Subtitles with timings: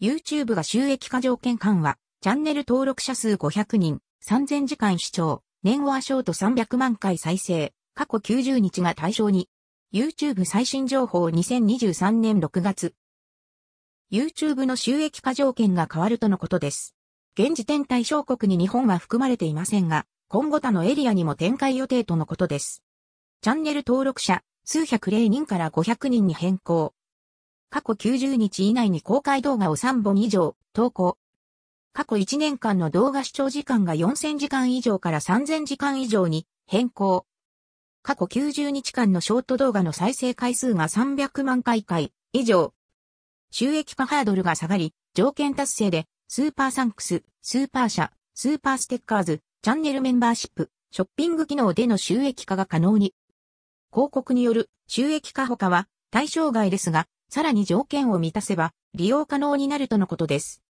[0.00, 9.50] YouTube が収益化条件緩和、チャンネル登録者数500人、3000時間視聴、年話ショート300万回再生、過去90日が対象に。
[9.92, 12.94] YouTube 最新情報2023年6月。
[14.10, 16.96] YouTube の収益化条件が変わるとのことです。
[17.38, 22.82] 現時点対象国に日本は含まれていませんが、今後他のエリアにも展開予定とのことです。
[23.42, 26.94] チャンネル登録者、数百例人から500人に変更。
[27.70, 31.18] 過去90日以内に公開動画を3本以上投稿。
[31.92, 37.26] 過去1年間の動画視聴時間が4000時間以上から3000時間以上に変更。
[38.02, 42.74] 過去90日間のショート動画の再生回数が300万回回以上。
[43.52, 53.14] 収益化ハードルが下がり、条件達成で、スーパーサンクス、スーパー社、スーパーステッカーズ、チャンネルメンバーシップ、ショッピング機能での収益化が可能に。
[53.92, 60.62] 広告による収益化他は対象外ですが、さらに条件を満たせば利用可能になるとのことです。